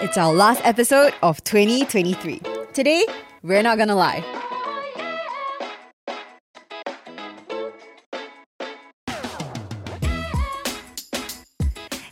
[0.00, 2.40] It's our last episode of 2023.
[2.72, 3.04] Today,
[3.42, 4.37] we're not gonna lie.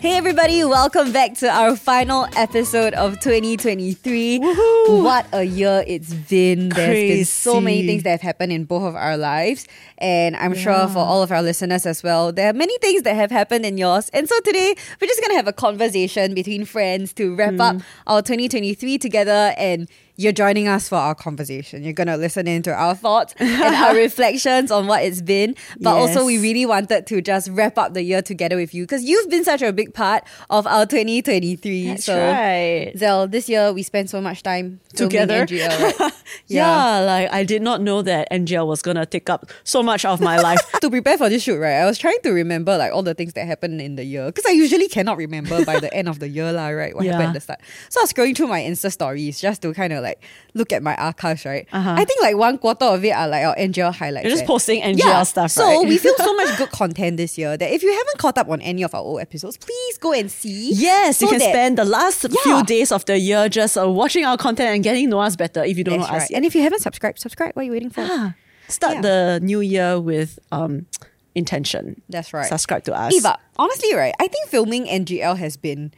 [0.06, 4.38] Hey everybody, welcome back to our final episode of 2023.
[4.38, 5.02] Woohoo!
[5.02, 6.68] What a year it's been.
[6.68, 9.66] There's been so many things that have happened in both of our lives.
[9.98, 13.16] And I'm sure for all of our listeners as well, there are many things that
[13.16, 14.08] have happened in yours.
[14.10, 17.60] And so today, we're just going to have a conversation between friends to wrap hmm.
[17.60, 17.76] up
[18.06, 21.82] our 2023 together and you're joining us for our conversation.
[21.84, 25.54] You're going to listen into our thoughts and our reflections on what it's been.
[25.80, 29.04] But also, we really wanted to just wrap up the year together with you because
[29.04, 31.86] you've been such a big part of our 2023.
[31.88, 32.92] That's so, right.
[32.96, 35.44] Zell, this year we spent so much time Together.
[35.46, 36.12] NGL, right?
[36.48, 37.00] Yeah.
[37.00, 40.38] like I did not know that NGL was gonna take up so much of my
[40.38, 40.60] life.
[40.80, 43.34] to prepare for this shoot, right, I was trying to remember like all the things
[43.34, 46.28] that happened in the year because I usually cannot remember by the end of the
[46.28, 46.94] year, lah, right?
[46.94, 47.28] What happened Yeah.
[47.28, 47.60] at the start.
[47.90, 50.05] So I was scrolling through my Insta stories just to kind of like
[50.54, 51.66] look at my archives, right?
[51.72, 51.94] Uh-huh.
[51.98, 54.24] I think like one quarter of it are like our NGL highlights.
[54.24, 54.46] You're just eh.
[54.46, 55.22] posting NGL yeah.
[55.24, 55.88] stuff, So right?
[55.88, 58.60] we feel so much good content this year that if you haven't caught up on
[58.62, 60.72] any of our old episodes, please go and see.
[60.72, 62.42] Yes, you can that- spend the last Yeah.
[62.42, 65.36] few days of the year just uh, watching our content and getting to know us
[65.36, 66.36] better if you don't That's know us yet.
[66.36, 67.52] And if you haven't subscribed, subscribe.
[67.54, 68.02] What are you waiting for?
[68.08, 68.34] Ah,
[68.68, 69.00] Start Yeah.
[69.02, 70.86] the new year with um
[71.34, 72.00] intention.
[72.08, 72.46] That's right.
[72.48, 73.12] Subscribe to us.
[73.22, 75.92] But honestly, right, I think filming NGL has been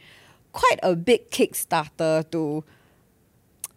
[0.51, 2.63] quite a big kickstarter to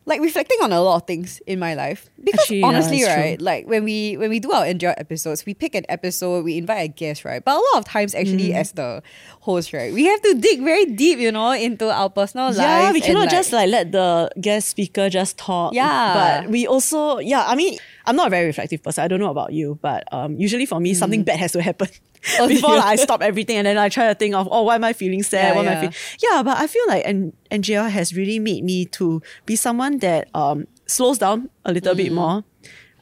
[0.05, 2.09] like reflecting on a lot of things in my life.
[2.23, 3.07] Because Actually, yeah, honestly, true.
[3.09, 6.59] right, like when we when we do our NGL episodes, we pick an episode, we
[6.59, 7.45] invite a guest, right?
[7.45, 8.55] But a lot of times actually Mm.
[8.57, 9.03] as the
[9.41, 12.59] host, right, we have to dig very deep, you know, into our personal lives.
[12.59, 15.73] yeah, we cannot just like let the guest speaker just talk.
[15.75, 16.43] Yeah.
[16.43, 19.05] But we also, yeah, I mean, I'm not a very reflective person.
[19.05, 21.89] I don't know about you, but um, usually for me, something bad has to happen.
[22.23, 22.49] Mm.
[22.49, 22.83] Before yeah.
[22.85, 25.23] I stop everything and then I try to think of, oh, why am I feeling
[25.23, 25.49] sad?
[25.49, 25.73] Yeah, what am.
[25.73, 25.95] I feeling?
[26.23, 30.29] Yeah, but I feel like N- NGL has really made me to be someone that
[30.35, 31.97] um, slows down a little Mm.
[31.97, 32.45] bit more.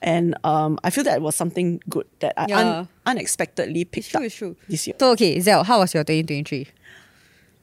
[0.03, 2.59] And um, I feel that was something good that I Yeah.
[2.81, 4.57] un- unexpectedly picked It's true, up true.
[4.69, 4.97] this year.
[4.99, 6.67] So okay, Zell, how was your 2023?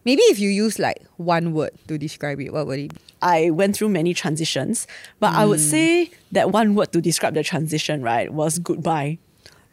[0.06, 3.00] Maybe if you use like one word to describe it, what would it be?
[3.22, 4.86] I went through many transitions,
[5.20, 5.50] but I Mm.
[5.50, 9.18] would say that one word to describe the transition, right, was goodbye.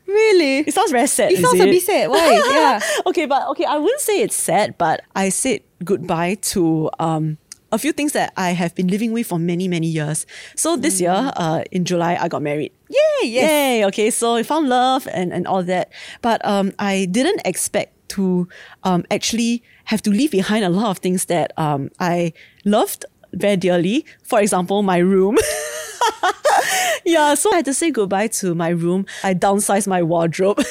[0.06, 0.58] Really?
[0.60, 1.32] It sounds very sad.
[1.32, 2.10] It sounds a bit sad.
[2.10, 2.32] Why?
[2.50, 2.80] Yeah.
[3.06, 7.38] okay, but okay, I wouldn't say it's sad, but I said goodbye to um
[7.72, 10.26] a few things that I have been living with for many, many years.
[10.54, 11.32] So this year, Mm.
[11.36, 12.70] uh, in July, I got married.
[12.88, 13.50] Yay, yes.
[13.50, 13.84] Yay!
[13.86, 15.90] Okay, so I found love and, and all that.
[16.22, 18.46] But um, I didn't expect to
[18.84, 22.32] um, actually have to leave behind a lot of things that um, I
[22.64, 24.04] loved very dearly.
[24.22, 25.36] For example, my room.
[27.04, 29.06] yeah, so I had to say goodbye to my room.
[29.22, 30.62] I downsized my wardrobe.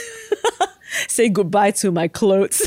[1.07, 2.62] say goodbye to my clothes.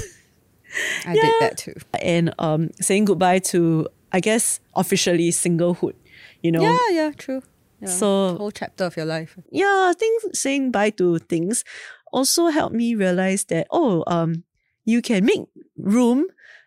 [1.07, 1.75] I did that too.
[2.03, 5.95] And um, saying goodbye to, I guess, officially singlehood.
[6.43, 7.43] You know, Yeah, yeah, true.
[7.81, 7.89] Yeah.
[7.89, 9.39] So- whole chapter of your life.
[9.51, 11.65] yeah, I think saying bye to things
[12.13, 14.45] also helped me realize that oh, um,
[14.85, 15.41] you can make
[15.77, 16.27] room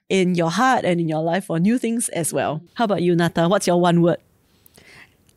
[0.09, 2.61] in your heart and in your life for new things as well.
[2.73, 3.47] How about you, Nata?
[3.47, 4.17] What's your one word?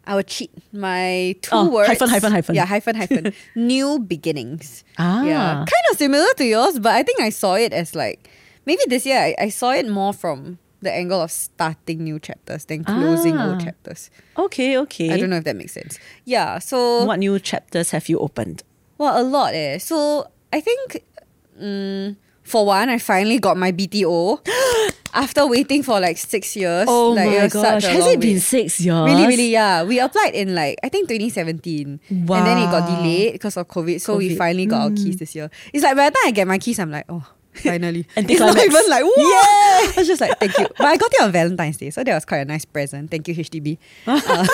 [0.04, 1.88] I would cheat my two Oh, words.
[1.88, 2.54] hyphen, hyphen, hyphen.
[2.56, 3.32] Yeah, hyphen, hyphen.
[3.54, 4.82] New beginnings.
[4.98, 8.28] Ah, Yeah, kind of similar to yours, but I think I saw it as like
[8.66, 12.64] maybe this year I, I saw it more from the angle of starting new chapters
[12.64, 13.46] than closing Ah.
[13.46, 14.10] old chapters.
[14.36, 15.12] okay, okay.
[15.14, 16.00] I don't know if that makes sense.
[16.24, 18.64] Yeah, so What new chapters have you opened?
[18.98, 19.78] Well, a lot eh.
[19.78, 21.04] So I think,
[21.60, 22.16] mm,
[22.52, 24.46] for one, I finally got my BTO
[25.14, 26.84] after waiting for like six years.
[26.86, 29.04] Oh like, my gosh, has it been six years?
[29.08, 29.82] Really, really, yeah.
[29.82, 34.00] We applied in like I think 2017, and then it got delayed because of COVID.
[34.02, 35.02] So we finally got our mm.
[35.02, 35.50] keys this year.
[35.72, 38.06] It's like by the time I get my keys, I'm like, oh, finally.
[38.16, 39.12] And it's not even like, wow.
[39.16, 39.92] Yeah.
[39.92, 40.66] I was just like, thank you.
[40.76, 43.10] But I got it on Valentine's Day, so that was quite a nice present.
[43.10, 43.78] Thank you, HDB.
[44.06, 44.46] Uh,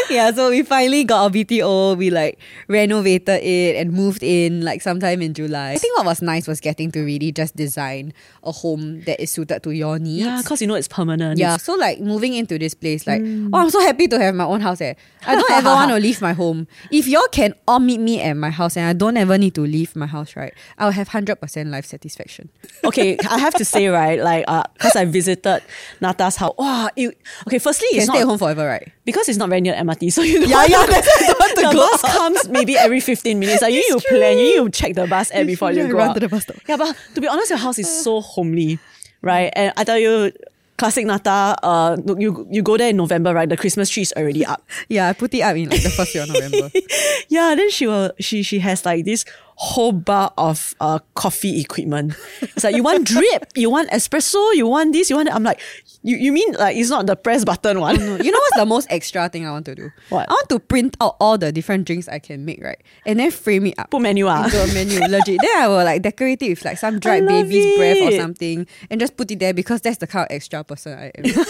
[0.10, 1.96] yeah, so we finally got our BTO.
[1.96, 2.38] We like
[2.68, 5.72] renovated it and moved in like sometime in July.
[5.72, 8.12] I think what was nice was getting to really just design
[8.42, 10.24] a home that is suited to your needs.
[10.24, 11.38] Yeah, because you know it's permanent.
[11.38, 14.44] Yeah, so like moving into this place, like, oh, I'm so happy to have my
[14.44, 14.80] own house.
[14.80, 14.94] Eh.
[15.26, 16.66] I don't ever want to leave my home.
[16.90, 19.62] If y'all can all meet me at my house and I don't ever need to
[19.62, 22.48] leave my house, right, I'll have 100% life satisfaction.
[22.84, 24.44] okay, I have to say, right, like,
[24.74, 25.62] because I visited
[26.00, 26.54] Nata's house.
[26.58, 27.16] Wow, it,
[27.46, 28.90] okay, firstly, You can it's stay at home forever, right?
[29.04, 30.46] because it's not very near MRT, so you know.
[30.46, 32.10] Yeah, yeah, that's don't want to the go bus out.
[32.10, 33.62] comes maybe every 15 minutes.
[33.62, 35.88] Like, you need to plan, you need to check the bus app before true, you
[35.92, 36.14] go run out.
[36.14, 36.56] to the bus stop.
[36.68, 38.78] Yeah, but to be honest, your house is so homely,
[39.22, 39.52] right?
[39.54, 40.32] And I tell you,
[40.76, 43.48] classic Nata, uh, you you go there in November, right?
[43.48, 44.62] The Christmas tree is already up.
[44.88, 46.70] Yeah, I put it up in like the first year of November.
[47.28, 49.24] yeah, then she will she she has like this
[49.56, 52.14] whole bar of uh, coffee equipment.
[52.42, 55.34] It's like you want drip, you want espresso, you want this, you want that.
[55.34, 55.60] I'm like,
[56.02, 57.96] you, you mean like it's not the press button one?
[57.96, 59.90] No, you know what's the most extra thing I want to do?
[60.08, 60.28] What?
[60.28, 62.80] I want to print out all the different drinks I can make, right?
[63.06, 63.90] And then frame it up.
[63.90, 64.44] Put menu ah.
[64.44, 65.40] into a menu, legit.
[65.40, 69.00] Then I will like decorate it with like some dried baby's breath or something and
[69.00, 71.44] just put it there because that's the kind of extra person I am.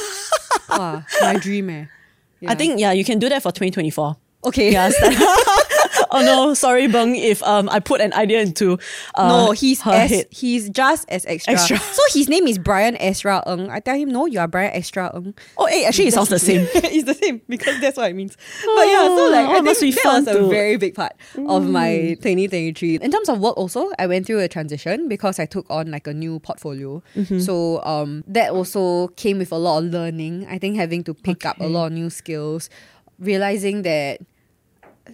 [0.68, 1.86] wow, my dream, eh.
[2.46, 4.16] I think yeah, you can do that for 2024.
[4.46, 4.72] Okay.
[4.72, 4.90] Yeah.
[6.14, 8.78] oh no, sorry, Bung, if um I put an idea into
[9.14, 10.26] uh, no, he's her as, head.
[10.30, 11.54] he's just as extra.
[11.54, 11.78] Extra.
[11.78, 13.70] So his name is Brian Ezra Ng.
[13.70, 15.34] I tell him, no, you are Brian Ezra Ng.
[15.58, 16.66] Oh, hey, actually, it sounds the same.
[16.74, 18.36] it's the same because that's what it means.
[18.64, 21.12] but yeah, so like Oh, I must think be that was a very big part
[21.36, 22.96] of my 2023.
[22.96, 26.06] In terms of work, also I went through a transition because I took on like
[26.06, 27.02] a new portfolio.
[27.40, 30.46] So um, that also came with a lot of learning.
[30.48, 32.70] I think having to pick up a lot of new skills,
[33.18, 34.20] realizing that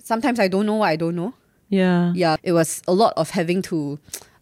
[0.03, 1.35] sometimes I don't know what I don't know
[1.69, 2.13] Yeah.
[2.15, 3.99] yeah, it was a lot of having to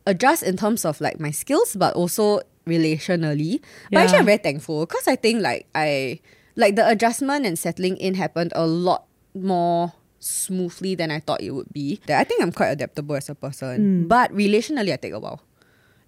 [0.06, 3.60] adjust in terms of like my skills, but also relationally.
[3.90, 4.18] But actually, Yeah.
[4.20, 6.20] I'm very thankful because I think like I
[6.56, 9.04] like the adjustment and settling in happened a lot
[9.34, 12.00] more smoothly than I thought it would be.
[12.06, 14.08] That I think I'm quite adaptable as a person, Mm.
[14.08, 15.40] but relationally, I take a while.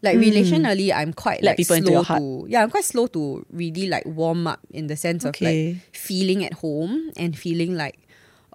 [0.02, 2.20] Like relationally, I'm quite Let like slow into your heart.
[2.20, 5.76] to yeah, I'm quite slow to really like warm up in the sense of like
[5.92, 7.98] feeling at home and feeling like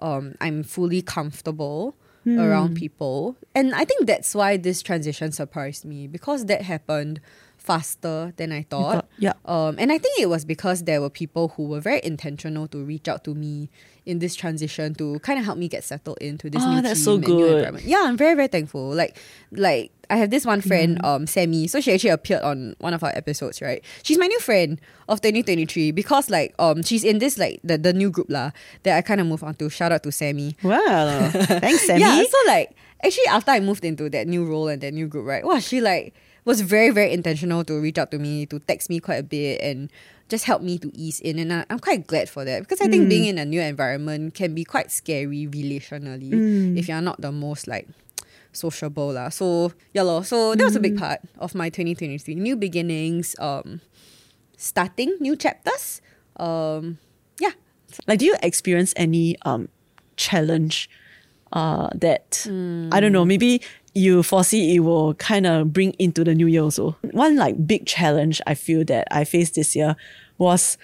[0.00, 2.40] um I'm fully comfortable Hmm.
[2.40, 3.36] around people.
[3.54, 7.20] And I think that's why this transition surprised me because that happened
[7.56, 8.94] faster than I thought.
[8.94, 9.34] thought- yeah.
[9.44, 12.82] Um, and I think it was because there were people who were very intentional to
[12.84, 13.70] reach out to me
[14.06, 16.98] in this transition to kind of help me get settled into this Oh, new that's
[17.00, 17.52] team so and new good.
[17.56, 17.84] environment.
[17.84, 18.94] Yeah, I'm very very thankful.
[18.94, 19.18] Like
[19.50, 21.04] like I have this one friend, Mm-hmm.
[21.04, 21.66] um, Sammy.
[21.66, 23.82] So she actually appeared on one of our episodes, right?
[24.04, 27.92] She's my new friend of 2023 because like um she's in this like the, the
[27.92, 28.52] new group lah
[28.84, 29.68] that I kind of move on to.
[29.68, 30.56] Shout out to Sammy.
[30.62, 32.00] Well, thanks, Sammy.
[32.00, 35.26] Yeah, so like actually after I moved into that new role and that new group,
[35.26, 35.44] right?
[35.44, 36.14] Wow, she like
[36.44, 39.60] was very very intentional to reach out to me, to text me quite a bit,
[39.60, 39.90] and
[40.28, 41.38] just help me to ease in.
[41.38, 44.34] And I, I'm quite glad for that because I think being in a new environment
[44.34, 47.88] can be quite scary relationally if you're not the most like
[48.52, 49.28] sociable lah.
[49.28, 50.24] So yeah, lor.
[50.24, 53.36] So that was a big part of my 2023 new beginnings.
[53.38, 53.80] Um,
[54.56, 56.00] starting new chapters.
[56.36, 56.98] Um,
[57.40, 57.52] yeah.
[58.06, 59.68] like, do you experience any um
[60.16, 60.88] challenge
[61.52, 63.62] uh that I don't know, maybe
[63.96, 66.96] you foresee it will kind of bring into the new year also?
[67.12, 69.96] One like big challenge I feel that I faced this year
[70.38, 70.76] was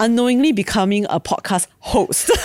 [0.00, 2.30] unknowingly becoming a podcast host.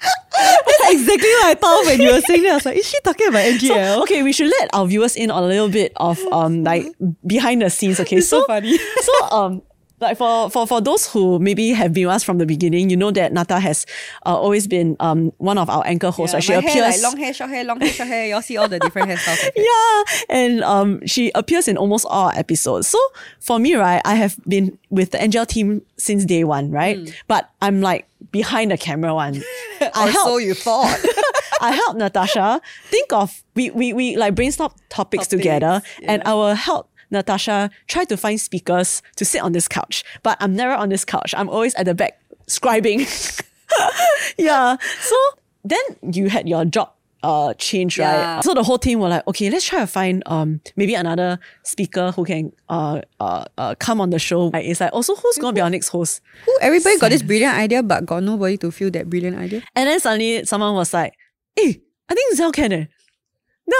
[0.00, 2.50] That's exactly what I thought when you were saying that.
[2.52, 4.02] I was like, is she talking about NGL?
[4.02, 6.86] okay, we should let our viewers in on a little bit of um like
[7.26, 7.98] behind the scenes.
[8.00, 8.78] Okay, It's so funny.
[9.02, 9.62] so um.
[9.98, 12.96] Like for, for for those who maybe have been with us from the beginning, you
[12.98, 13.86] know that Nata has
[14.26, 16.34] uh, always been um one of our anchor hosts.
[16.34, 16.42] right?
[16.42, 18.26] She my appears hair, like long hair, short hair, long hair, short hair.
[18.28, 19.50] Y'all see all the different hairstyles.
[19.56, 22.88] Yeah, and um, she appears in almost all episodes.
[22.88, 22.98] So
[23.40, 26.98] for me, right, I have been with the NGL team since day one, right?
[26.98, 27.06] Hmm.
[27.26, 29.42] But I'm like behind the camera one.
[29.94, 30.98] I help, so you thought.
[31.62, 32.60] I help Natasha
[32.90, 36.22] think of we we we like brainstorm topics, Topics, together, and.
[36.24, 36.90] I will help.
[37.16, 41.04] Natasha try to find speakers to sit on this couch, but I'm never on this
[41.04, 41.34] couch.
[41.36, 43.00] I'm always at the back scribing.
[44.38, 44.76] yeah.
[45.00, 45.16] So
[45.64, 45.80] then
[46.12, 46.92] you had your job
[47.22, 48.36] uh change, Yeah.
[48.36, 48.44] right?
[48.44, 52.12] So the whole team were like, okay, let's try to find um maybe another speaker
[52.12, 54.46] who can uh uh, uh come on the show.
[54.52, 56.20] Like, It's like also who's gonna be our next host?
[56.44, 59.62] Who, everybody got this brilliant idea, but got nobody to feel that brilliant idea.
[59.74, 61.14] And then suddenly someone was like,
[61.56, 62.84] hey, I think Zell can eh.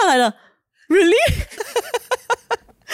[0.02, 0.34] I'm like,
[0.88, 1.34] really?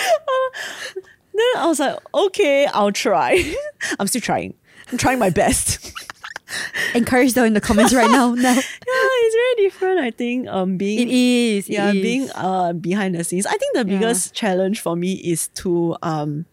[1.34, 3.54] then I was like, okay, I'll try.
[3.98, 4.54] I'm still trying.
[4.90, 5.92] I'm trying my best.
[6.94, 8.34] Encourage them in the comments right now.
[8.34, 10.48] Now yeah, it's very different, I think.
[10.48, 11.68] Um being it is.
[11.68, 12.02] it yeah, is.
[12.02, 13.46] being uh behind the scenes.
[13.46, 16.44] I think the biggest challenge for me is to um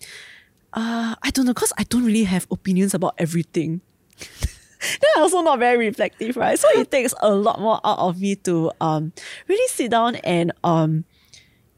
[0.74, 3.82] uh I don't know, because I don't really have opinions about everything.
[5.02, 6.58] then also not very reflective, right?
[6.58, 9.12] So it takes a lot more out of me to um
[9.50, 11.04] really sit down and um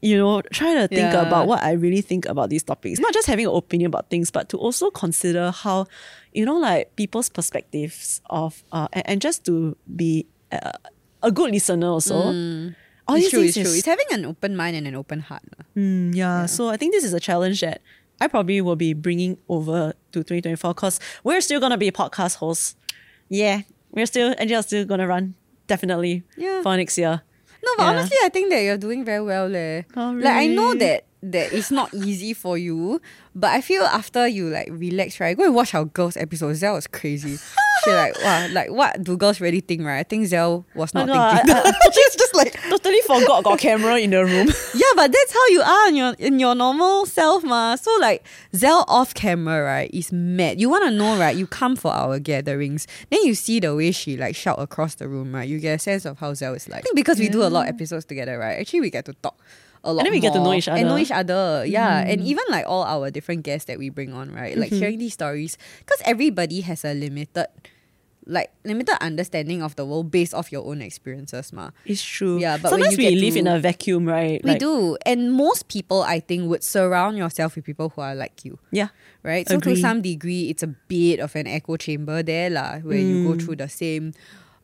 [0.02, 1.22] you know, try to think Yeah.
[1.26, 2.98] about what I really think about these topics.
[2.98, 5.86] Not just having an opinion about things, but to also consider how,
[6.32, 10.72] you know, like people's perspectives of, uh, and, and just to be uh,
[11.22, 12.14] a good listener also.
[12.16, 12.74] All Mm.
[13.10, 13.62] It's these true, it's true.
[13.62, 15.42] is- It's having an open mind and an open heart.
[15.76, 17.80] Mm, yeah, So I think this is a challenge that
[18.20, 22.36] I probably will be bringing over to 2024 because we're still going to be podcast
[22.36, 22.76] hosts.
[23.28, 23.62] Yeah.
[23.90, 25.34] We're still, and you're still going to run.
[25.66, 26.22] Definitely.
[26.36, 26.62] Yeah.
[26.62, 27.22] For next year.
[27.64, 27.88] No, but Yeah.
[27.90, 29.82] honestly, I think that you're doing very well, leh.
[29.96, 33.00] Oh, Like I know that that it's not easy for you,
[33.34, 35.36] but I feel after you like relax, right?
[35.36, 36.60] Go and watch our girls episodes.
[36.60, 37.38] That was crazy.
[37.84, 40.00] she like, wow, like what do girls really think, right?
[40.00, 41.54] I think Zell was not no, thinking.
[41.54, 44.48] I- She's just like, Totally forgot got camera in the room.
[44.74, 47.76] yeah, but that's how you are in your in your normal self, ma.
[47.76, 50.60] So like Zell off camera, right, is mad.
[50.60, 51.36] You wanna know, right?
[51.36, 55.06] You come for our gatherings, then you see the way she like shout across the
[55.08, 55.48] room, right?
[55.48, 56.80] You get a sense of how Zell is like.
[56.80, 58.58] I think because we do a lot of episodes together, right?
[58.58, 59.38] Actually we get to talk
[59.84, 60.78] a lot then we get to know each other.
[60.78, 61.64] And know each other.
[61.66, 62.06] Yeah.
[62.06, 64.56] And even like all our different guests that we bring on, right?
[64.56, 65.58] Like hearing these stories.
[65.80, 67.46] Because everybody has a limited
[68.24, 71.70] like limited understanding of the world based off your own experiences, ma.
[71.84, 72.38] It's true.
[72.38, 74.38] Yeah, but sometimes we live to- in a vacuum, right?
[74.44, 74.96] We Like, do.
[75.04, 78.88] And most people, I think, would surround yourself with people who are like you, Yeah.
[79.24, 79.48] right?
[79.48, 83.26] So, to some degree, it's a bit of an echo chamber there, lah, where you
[83.26, 83.26] Mm.
[83.26, 84.12] go through the same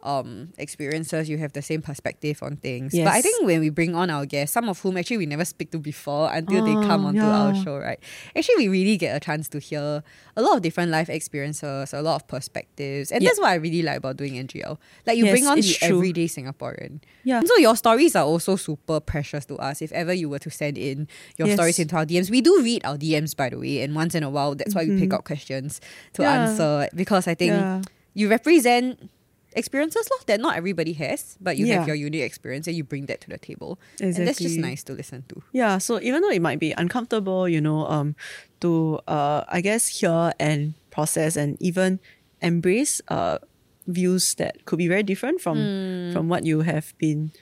[0.02, 3.95] um experiences you have the same perspective on things but i think when we bring
[3.95, 7.05] on our guests some of whom actually we never speak to before until they come
[7.05, 7.99] Oh, onto our show right
[8.37, 10.02] actually we really get a chance to hear
[10.37, 13.28] a lot of different life experiences a lot of perspectives and Yeah.
[13.31, 15.99] that's what i really like about doing ngl like you Yes, bring on the true.
[15.99, 17.43] everyday singaporean Yeah.
[17.45, 19.83] so your stories are also super precious to us.
[19.83, 21.57] If ever you were to send in your Yes.
[21.57, 24.23] stories into our DMs, we do read our DMs by the way, and once in
[24.23, 25.81] a while, that's why we pick out questions
[26.14, 26.23] to Mm-hmm.
[26.23, 26.35] Yeah.
[26.49, 27.83] answer because I think Yeah.
[28.14, 29.11] you represent
[29.55, 31.78] experiences lor, that not everybody has, but you Yeah.
[31.78, 33.78] have your unique experience and you bring that to the table.
[34.00, 35.43] And that's just nice to listen to.
[35.52, 38.14] Yeah, so even though it might be uncomfortable, you know, um,
[38.61, 42.00] to uh, I guess hear and process and even
[42.40, 43.38] embrace uh
[43.87, 46.12] views that could be very different from Hmm.
[46.12, 47.33] from what you have been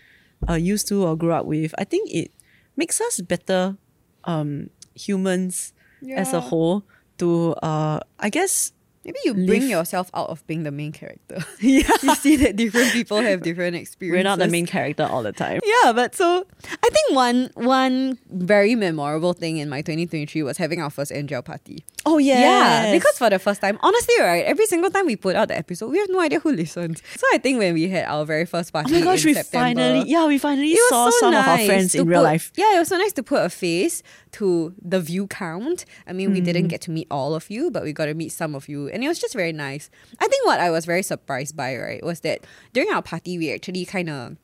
[0.48, 1.74] uh, used to or grew up with.
[1.78, 2.30] I think it
[2.76, 3.76] makes us better
[4.24, 5.72] um humans
[6.16, 6.84] as a whole.
[7.18, 8.72] To uh, I guess
[9.06, 11.38] Maybe you bring Live- yourself out of being the main character.
[11.60, 14.18] yeah, you see that different people have different experiences.
[14.18, 15.60] we're not the main character all the time.
[15.64, 16.44] Yeah, but so
[16.82, 21.44] I think one one very memorable thing in my 2023 was having our first NGL
[21.44, 21.84] party.
[22.04, 25.34] Oh yeah, Yeah, because for the first time, honestly, right, every single time we put
[25.36, 27.02] out the episode, we have no idea who listens.
[27.16, 29.80] So I think when we had our very first party, oh my gosh, we September,
[29.80, 32.52] finally yeah we finally saw so some of our nice friends in real put- life.
[32.56, 35.84] Yeah, it was so nice to put a face to the view count.
[36.06, 36.44] I mean, we Mm.
[36.44, 38.88] didn't get to meet all of you, but we got to meet some of you,
[38.96, 39.88] and it was just very nice.
[40.20, 42.40] I think what I was very surprised by, right, was that
[42.72, 44.36] during our party, we actually kind of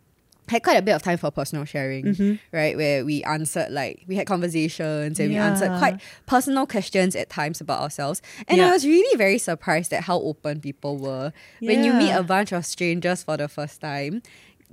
[0.49, 2.35] had quite a bit of time for personal sharing, Mm-hmm.
[2.57, 2.77] right?
[2.77, 7.61] Where we answered like we had conversations and we answered quite personal questions at times
[7.61, 8.21] about ourselves.
[8.49, 12.23] And I was really very surprised at how open people were when you meet a
[12.23, 14.21] bunch of strangers for the first time.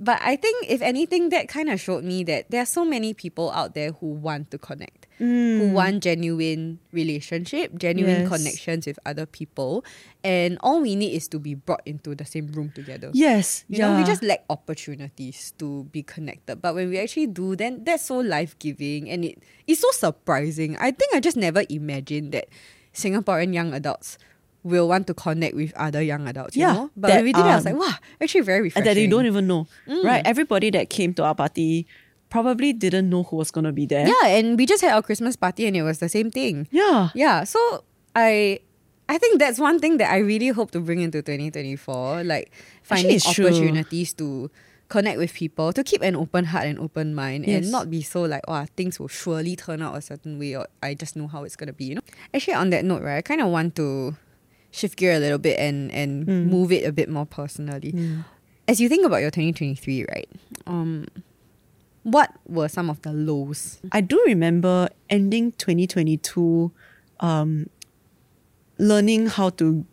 [0.00, 3.12] But I think if anything, that kind of showed me that there are so many
[3.12, 5.72] people out there who want to connect, who mm.
[5.72, 8.28] want genuine relationship, genuine Yes.
[8.32, 9.84] connections with other people,
[10.24, 13.10] and all we need is to be brought into the same room together.
[13.12, 13.92] Yes, You yeah.
[13.92, 16.62] know, we just lack opportunities to be connected.
[16.62, 20.80] But when we actually do, then that's so life giving and it it's so surprising.
[20.80, 22.48] I think I just never imagined that
[22.96, 24.16] Singaporean young adults
[24.62, 26.56] will want to connect with other young adults.
[26.56, 26.90] You Yeah, know?
[26.96, 28.84] But that, we did it, I was um, like, wow, actually very and refreshing.
[28.84, 30.04] that they don't even know, Mm.
[30.04, 30.22] right?
[30.26, 31.86] Everybody that came to our party
[32.28, 34.06] probably didn't know who was gonna be there.
[34.06, 36.68] Yeah, and we just had our Christmas party and it was the same thing.
[36.70, 38.60] yeah, Yeah, so I
[39.08, 42.52] I think that's one thing that I really hope to bring into 2024, like
[42.82, 43.46] finding it's true.
[43.46, 44.50] opportunities to
[44.88, 47.62] connect with people, to keep an open heart and open mind Yes.
[47.64, 50.66] and not be so like, oh, things will surely turn out a certain way or
[50.82, 52.02] I just know how it's going to be, you know.
[52.34, 54.14] Actually on that note, right, I kind of want to
[54.70, 56.46] shift gear a little bit and and Mm.
[56.46, 57.94] move it a bit more personally.
[58.68, 60.28] As you think about your 2023, right?
[60.66, 61.06] Um
[62.02, 63.78] what were some of the lows?
[63.92, 66.72] I do remember ending 2022,
[67.20, 67.66] um,
[68.78, 69.84] learning how to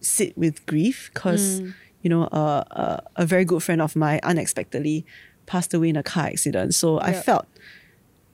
[0.00, 1.74] sit with grief because Mm.
[2.02, 5.04] you know uh, uh, a very good friend of mine unexpectedly
[5.46, 6.74] passed away in a car accident.
[6.74, 7.46] So I felt.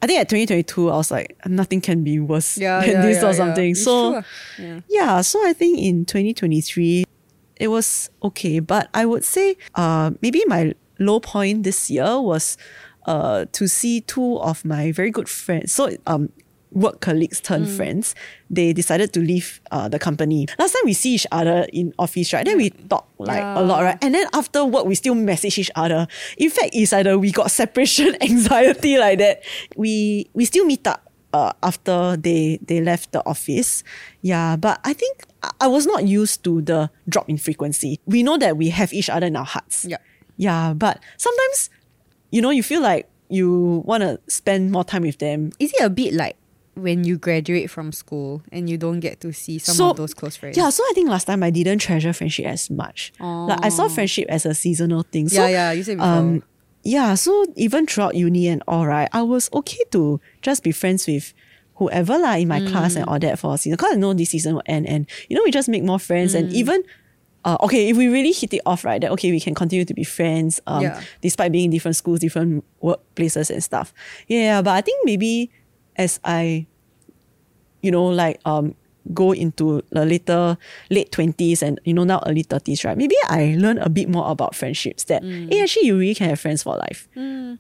[0.03, 3.23] I think at 2022, I was like, nothing can be worse Yeah, than yeah, this
[3.23, 3.75] yeah, or something.
[3.75, 4.23] So.
[4.59, 4.81] Yeah.
[4.89, 7.05] Yeah, so I think in 2023,
[7.57, 8.61] it was okay.
[8.61, 12.57] But I would say uh, maybe my low point this year was
[13.07, 15.73] uh, to see two of my very good friends.
[15.73, 16.31] So, um,
[16.73, 18.15] work colleagues turned friends.
[18.51, 20.47] They decided to leave uh, the company.
[20.59, 22.45] Last time we see each other in office, right?
[22.45, 23.99] Then we talk like a lot, right?
[24.03, 26.07] And then after work, we still message each other.
[26.37, 29.43] In fact, it's either we got separation anxiety like that.
[29.77, 33.83] We we still meet up uh, after they they left the office.
[34.23, 38.01] Yeah, but I think I- I was not used to the drop in frequency.
[38.07, 39.85] We know that we have each other in our hearts.
[39.89, 39.99] Yeah.
[40.37, 41.71] Yeah, but sometimes,
[42.31, 45.51] you know, you feel like you want to spend more time with them.
[45.59, 46.37] Is it a bit like
[46.77, 50.13] when you graduate from school and you don't get to see some So- of those
[50.15, 50.57] close friends?
[50.57, 53.13] Yeah, so I think last time I didn't treasure friendship as much.
[53.19, 53.47] Oh.
[53.47, 55.29] Like I saw friendship as a seasonal thing.
[55.29, 55.73] So, yeah, yeah.
[55.73, 56.13] You said before.
[56.13, 56.43] um,
[56.85, 61.07] yeah, so even throughout uni and all right, I was okay to just be friends
[61.07, 61.33] with
[61.77, 62.97] whoever lah in my class Mm.
[63.01, 63.77] and all that for a season.
[63.77, 66.35] Because I know this season will end and you know we just make more friends
[66.35, 66.83] and even
[67.45, 69.95] uh, okay, if we really hit it off, right, that okay, we can continue to
[69.95, 71.01] be friends, um, Yeah.
[71.23, 73.95] despite being in different schools, different workplaces and stuff.
[74.27, 75.51] Yeah, but I think maybe
[75.97, 76.67] as I,
[77.83, 78.75] you know, like um,
[79.15, 80.59] go into the later
[80.91, 82.97] late twenties and you know now early thirties, right?
[82.99, 85.05] Maybe I learn a bit more about friendships.
[85.05, 85.53] That Mm.
[85.53, 87.09] hey, actually, you really can have friends for life.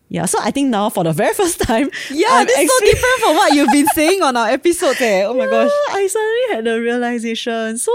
[0.08, 2.84] Yeah, so I think now for the very first time, Yeah, I'm this is so
[2.84, 5.00] different from what you've been saying on our episodes.
[5.00, 5.22] Eh.
[5.24, 5.70] Oh my gosh.
[5.90, 7.78] I suddenly had a realization.
[7.78, 7.92] So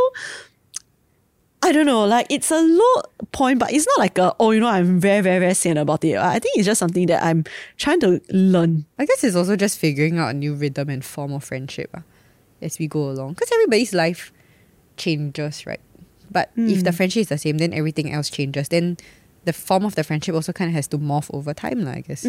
[1.63, 3.01] I don't know, like it's a low
[3.31, 6.03] point, but it's not like a oh, you know, I'm very, very, very sad about
[6.03, 6.17] it.
[6.17, 7.43] I think it's just something that I'm
[7.77, 8.85] trying to learn.
[8.97, 12.01] I guess it's also just figuring out a new rhythm and form of friendship ah,
[12.61, 13.33] as we go along.
[13.33, 14.33] Because everybody's life
[14.97, 15.79] changes, right?
[16.31, 18.69] But if the friendship is the same, then everything else changes.
[18.69, 18.97] Then
[19.45, 22.01] the form of the friendship also kind of has to morph over time, lah, I
[22.01, 22.23] guess.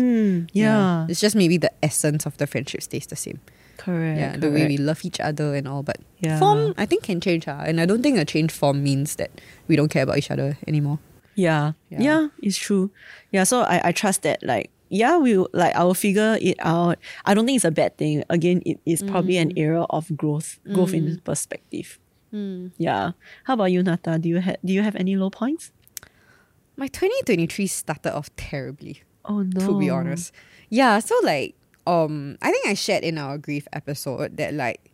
[0.53, 3.41] Yeah, It's just maybe the essence of the friendship stays the same.
[3.83, 4.19] Correct.
[4.19, 5.83] yeah, the way we love each other and all.
[5.83, 6.39] But Yeah.
[6.39, 7.49] form, I think, can change.
[7.49, 7.63] ah.
[7.67, 9.31] And I don't think a change form means that
[9.69, 10.99] we don't care about each other anymore.
[11.35, 11.73] Yeah.
[11.91, 12.01] Yeah.
[12.01, 12.91] yeah, it's true.
[13.31, 16.99] Yeah, so I, I trust that like yeah, we like I will figure it out.
[17.25, 18.25] I don't think it's a bad thing.
[18.29, 19.59] Again, it is probably an mm.
[19.59, 21.25] era of growth, growth in mm.
[21.25, 21.99] perspective.
[22.33, 22.73] Mm.
[22.77, 23.13] Yeah.
[23.45, 24.19] How about you, Nata?
[24.19, 25.73] Do you have do you have any low points?
[26.77, 29.03] My 2023 started off terribly.
[29.25, 29.67] Oh no.
[29.67, 30.33] to be honest.
[30.69, 31.55] Yeah, so like
[31.87, 34.91] um I think I shared in our grief episode that like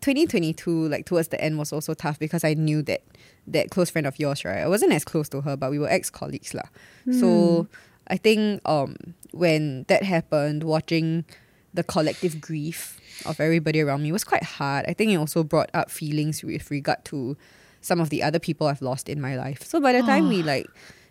[0.00, 3.02] 2022 like towards the end was also tough because I knew that
[3.46, 4.58] that close friend of yours, right?
[4.58, 6.68] I wasn't as close to her, but we were ex-colleagues lah.
[7.12, 7.66] So
[8.08, 8.96] I think um
[9.32, 11.24] when that happened, watching
[11.72, 14.84] the collective grief of everybody around me was quite hard.
[14.88, 17.36] I think it also brought up feelings with regard to
[17.80, 19.62] some of the other people I've lost in my life.
[19.64, 20.66] So by the time we like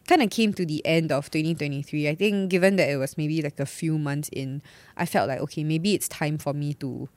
[0.10, 3.44] kind of came to the end of 2023, I think given that it was maybe
[3.44, 4.64] like a few months in,
[4.98, 7.08] I felt like okay, maybe it's time for me to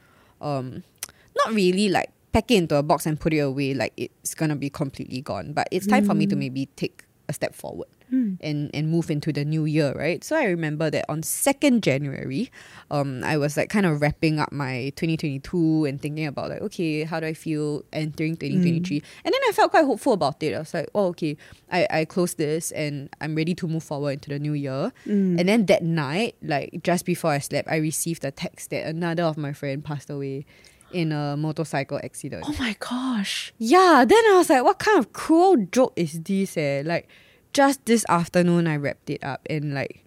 [0.42, 0.84] um
[1.36, 4.56] not really like pack it into a box and put it away like it's gonna
[4.56, 5.54] be completely gone.
[5.54, 9.32] But it's time for me to maybe take a step forward and and move into
[9.32, 10.22] the new year, right?
[10.22, 12.50] So I remember that on second January,
[12.90, 17.04] um, I was like kind of wrapping up my 2022 and thinking about like, okay,
[17.04, 19.02] how do I feel entering 2023?
[19.24, 20.54] And then I felt quite hopeful about it.
[20.54, 21.36] I was like, oh, okay,
[21.70, 24.92] I, I closed this and I'm ready to move forward into the new year.
[25.38, 29.24] And then that night, like just before I slept, I received a text that another
[29.24, 30.44] of my friend passed away
[30.92, 32.44] in a motorcycle accident.
[32.46, 33.52] Oh my gosh.
[33.58, 36.56] Yeah, then I was like, what kind of cruel joke is this?
[36.56, 36.82] Eh?
[36.84, 37.08] Like,
[37.52, 40.04] just this afternoon, I wrapped it up and like,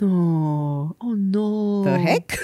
[0.00, 0.96] No.
[1.00, 1.84] Oh no.
[1.84, 2.38] the heck?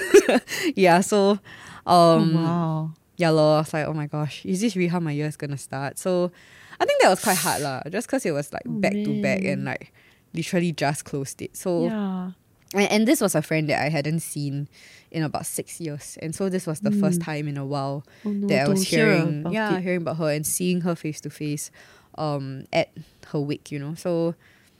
[0.75, 1.39] yeah, so,
[1.85, 2.91] Oh, um, wow.
[3.17, 5.35] yeah, lor, I was like, oh my gosh, is this really how my year is
[5.37, 5.97] gonna start?
[5.97, 6.31] So,
[6.79, 7.81] I think that was quite hard, lah.
[7.89, 9.93] Just because it was like back to back and like
[10.33, 11.55] literally just closed it.
[11.57, 12.31] So, Yeah.
[12.73, 14.67] and, and this was a friend that I hadn't seen
[15.11, 18.29] in about six years, and so this was the first time in a while Oh
[18.31, 18.47] no.
[18.47, 19.81] that I was to hear hearing, yeah, it.
[19.83, 21.69] hearing about her and seeing her face to face,
[22.15, 22.91] um, at
[23.27, 23.95] her wake, you know.
[23.95, 24.35] So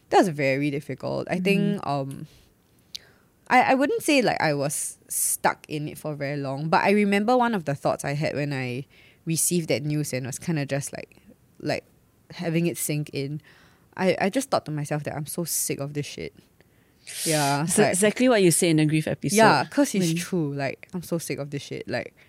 [0.10, 1.28] that was very difficult.
[1.30, 2.28] I think, um,
[3.50, 6.92] I I wouldn't say like I was stuck in it for very long, but I
[6.92, 8.86] remember one of the thoughts I had when I
[9.26, 11.18] received that news and was kind of just like,
[11.60, 11.84] like
[12.32, 13.42] having it sink in.
[13.98, 16.34] I I just thought to myself that I'm so sick of this shit.
[17.26, 19.36] Yeah, So like- exactly what you say in the grief episode.
[19.36, 20.54] yeah, because it's when- true.
[20.54, 21.88] Like I'm so sick of this shit.
[21.90, 22.14] Like,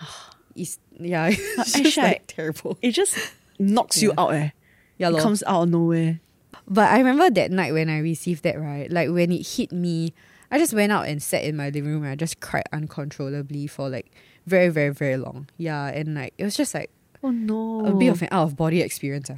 [0.56, 2.78] it's yeah, it's just I- like terrible.
[2.82, 3.16] It just
[3.58, 4.50] knocks you out, eh?
[4.98, 5.20] Yeah, it lor.
[5.22, 6.20] comes out of nowhere.
[6.68, 10.12] But I remember that night when I received that right, like when it hit me,
[10.50, 13.66] I just went out and sat in my living room and I just cried uncontrollably
[13.66, 14.10] for like
[14.46, 15.48] very, very, very long.
[15.56, 16.90] Yeah, and like it was just like
[17.22, 17.86] Oh no.
[17.86, 19.30] a bit of an out of body experience.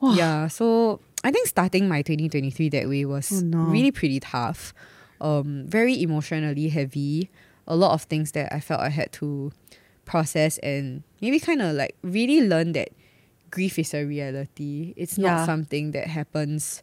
[0.00, 0.14] Wow.
[0.14, 3.58] Yeah, so I think starting my 2023 that way was Oh, no.
[3.58, 4.74] really pretty tough.
[5.20, 7.30] Um, very emotionally heavy.
[7.66, 9.52] A lot of things that I felt I had to
[10.04, 12.90] process and maybe kind of like really learn that
[13.50, 14.94] grief is a reality.
[14.96, 15.46] It's not Yeah.
[15.46, 16.82] something that happens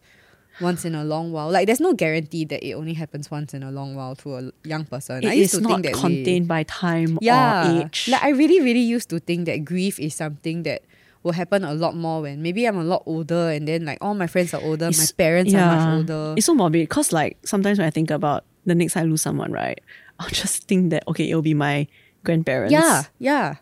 [0.60, 1.50] once in a long while.
[1.52, 4.52] Like there's no guarantee that it only happens once in a long while to a
[4.64, 5.26] young person.
[5.26, 8.08] I used is to not think that way contained by time yeah, or age.
[8.12, 10.84] Like I really, really used to think that grief is something that
[11.24, 14.14] will happen a lot more when maybe I'm a lot older and then like all
[14.16, 16.34] my friends are older, my It's- parents are much older.
[16.38, 19.22] It's so morbid because like sometimes when I think about the next time I lose
[19.22, 19.80] someone, right,
[20.20, 21.88] I'll just think that okay, it'll be my
[22.24, 22.72] grandparents.
[22.72, 23.56] yeah, yeah.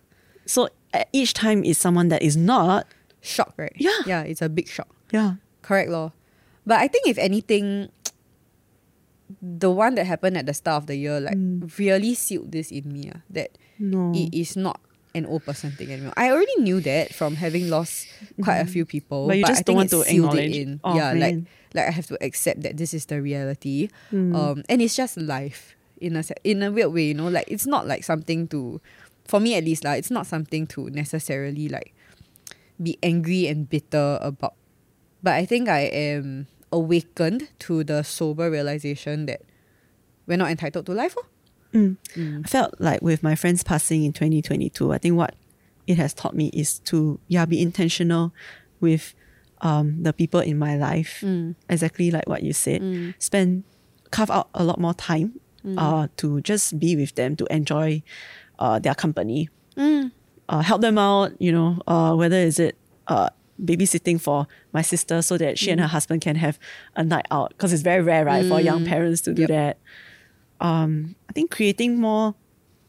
[0.45, 2.87] So uh, each time is someone that is not.
[3.21, 3.73] Shock, right?
[3.75, 3.99] Yeah.
[4.05, 4.87] Yeah, it's a big shock.
[5.11, 5.35] Yeah.
[5.61, 6.13] Correct, law.
[6.65, 7.89] But I think if anything,
[9.41, 11.69] the one that happened at the start of the year like Mm.
[11.77, 13.11] really sealed this in me.
[13.13, 14.11] ah, that No.
[14.15, 14.79] it is not
[15.13, 16.13] an old person thing anymore.
[16.17, 18.07] I already knew that from having lost
[18.41, 19.27] quite a few people.
[19.27, 20.55] But you just I don't think want to acknowledge.
[20.55, 20.79] It in.
[20.83, 21.37] Oh, yeah, like
[21.73, 23.89] like I have to accept that this is the reality.
[24.11, 24.33] Mm.
[24.35, 27.27] Um, and it's just life in a in a weird way, you know.
[27.27, 28.81] Like it's not like something to,
[29.25, 31.93] for me at least, like it's not something to necessarily like
[32.81, 34.53] be angry and bitter about.
[35.21, 39.41] But I think I am awakened to the sober realization that
[40.27, 41.15] we're not entitled to life.
[41.17, 41.25] oh.
[41.73, 41.97] Mm.
[42.15, 42.45] Mm.
[42.45, 45.35] I felt like with my friends passing in 2022, I think what
[45.85, 48.33] it has taught me is to yeah be intentional
[48.79, 49.13] with
[49.61, 51.21] um, the people in my life.
[51.21, 51.55] Mm.
[51.69, 53.13] Exactly like what you said.
[53.19, 53.63] Spend
[54.11, 55.39] carve out a lot more time
[55.77, 58.01] uh, to just be with them to enjoy
[58.59, 59.49] uh, their company.
[59.77, 61.31] Uh, help them out.
[61.39, 62.75] You know, uh, whether is it
[63.07, 63.29] uh,
[63.63, 66.57] babysitting for my sister so that she and her husband can have
[66.95, 69.49] a night out because it's very rare, right, for young parents to do Yep.
[69.49, 69.77] that
[70.59, 72.35] um, I think creating more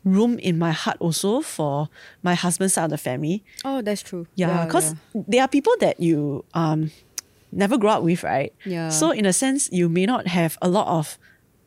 [0.05, 1.89] room in my heart also for
[2.23, 3.45] my husband's side of the family.
[3.65, 4.27] Oh, that's true.
[4.35, 6.91] Yeah, because there are people that you um
[7.53, 8.55] never grow up with, right?
[8.65, 8.89] Yeah.
[8.89, 11.19] So in a sense, you may not have a lot of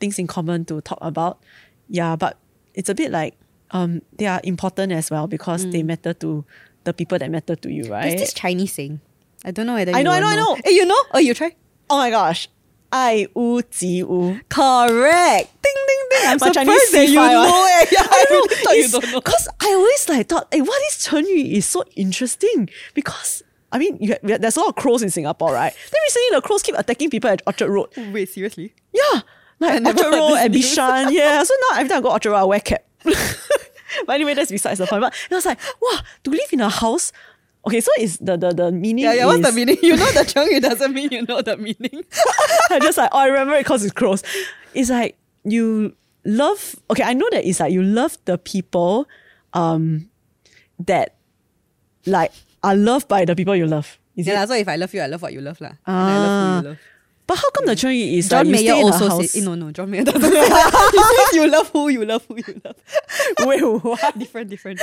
[0.04, 1.40] things in common to talk about.
[1.88, 2.36] Yeah, but
[2.74, 3.34] it's a bit like
[3.70, 5.86] um they are important as well because they mm.
[5.86, 6.44] matter to
[6.84, 8.08] the people that matter to you, right?
[8.08, 9.00] There's this Chinese saying.
[9.44, 10.56] I don't know whether I know, I know, I know.
[10.64, 11.02] Hey, you know?
[11.12, 11.54] Oh, you try.
[11.90, 12.48] oh my gosh.
[12.92, 14.40] I u ji u.
[14.48, 15.46] Correct.
[15.62, 16.24] Ding ding ding.
[16.28, 17.82] I'm My surprised Chinese that you know ah.
[17.82, 17.92] it.
[17.96, 19.20] Yeah, I, really thought you don't know.
[19.20, 23.78] Cause I always like thought, eh, hey, what is Chengyu is so interesting because I
[23.78, 25.74] mean, you, there's a lot of crows in Singapore, right?
[25.90, 27.88] Then recently the crows keep attacking people at Orchard Road.
[28.12, 28.72] Wait, seriously?
[28.92, 29.22] Yeah,
[29.60, 31.08] like never Orchard heard Road this and.
[31.08, 31.12] Bishan.
[31.12, 32.84] Yeah, so now every time I go Road, I wear cap.
[33.04, 35.02] but anyway, that's besides the point.
[35.02, 37.12] But it was like, wow, to live in a house.
[37.66, 39.04] Okay, so it's the the the meaning.
[39.04, 39.26] Yeah, yeah.
[39.26, 39.78] What's the meaning?
[39.82, 42.04] You know the Chengyu doesn't mean you know the meaning.
[42.70, 44.22] I just like, oh, I remember it because it's crows.
[44.74, 46.76] It's like you love.
[46.90, 49.08] Okay, I know that it's like you love the people,
[49.54, 50.10] um,
[50.78, 51.14] that
[52.04, 53.98] like are loved by the people you love.
[54.16, 54.48] Is yeah, it?
[54.48, 55.72] so if I love you, I love what you love, lah.
[55.86, 56.78] And I love who you love.
[57.26, 59.36] But how come the Chengyu is John like you Mayer stay in a also house?
[59.36, 60.28] eh, no, no, John Mayer doesn't say.
[60.92, 62.76] He says you love who you love who you love.
[63.48, 64.18] Wait, what?
[64.18, 64.80] different, different.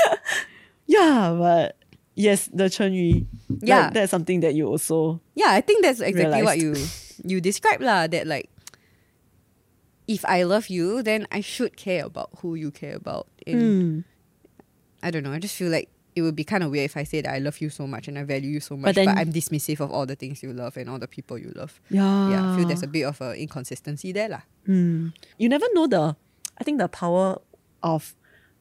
[0.88, 1.77] Yeah, but
[2.15, 3.27] yes, the Chengyu.
[3.62, 3.86] Yeah.
[3.86, 5.21] like, that's something that you also.
[5.36, 6.73] Yeah, I think that's exactly what you
[7.23, 8.08] you describe lah.
[8.08, 8.49] That like,
[10.08, 13.27] if I love you, then I should care about who you care about.
[13.45, 13.99] And Hmm.
[15.04, 15.32] I don't know.
[15.34, 17.39] I just feel like it would be kind of weird if I say that I
[17.39, 19.91] love you so much and I value you so much, but, then- I'm dismissive of
[19.91, 21.80] all the things you love and all the people you love.
[21.89, 22.30] Yeah.
[22.30, 24.41] Yeah, I feel there's a bit of a inconsistency there lah.
[24.65, 25.10] Hmm.
[25.38, 26.15] You never know the,
[26.60, 27.38] I think the power
[27.82, 28.15] of,